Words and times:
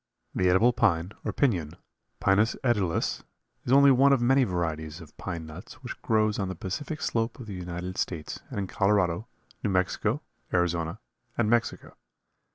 The 0.33 0.49
edible 0.49 0.73
pine, 0.73 1.11
or 1.23 1.31
piñon 1.31 1.75
(Pinus 2.19 2.55
edulis), 2.63 3.21
is 3.65 3.71
only 3.71 3.91
one 3.91 4.11
of 4.11 4.19
many 4.19 4.43
varieties 4.45 4.99
of 4.99 5.15
pine 5.17 5.45
nuts 5.45 5.75
which 5.83 6.01
grows 6.01 6.39
on 6.39 6.47
the 6.47 6.55
Pacific 6.55 7.03
Slope 7.03 7.39
of 7.39 7.45
the 7.45 7.53
United 7.53 7.99
States 7.99 8.39
and 8.49 8.57
in 8.57 8.65
Colorado, 8.65 9.27
New 9.63 9.69
Mexico, 9.69 10.23
Arizona 10.51 10.99
and 11.37 11.51
Mexico. 11.51 11.95